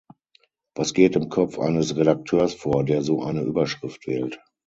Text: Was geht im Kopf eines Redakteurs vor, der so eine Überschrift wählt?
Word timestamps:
Was 0.73 0.95
geht 0.95 1.15
im 1.15 1.29
Kopf 1.29 1.59
eines 1.59 1.95
Redakteurs 1.95 2.55
vor, 2.55 2.83
der 2.83 3.03
so 3.03 3.21
eine 3.23 3.41
Überschrift 3.43 4.07
wählt? 4.07 4.39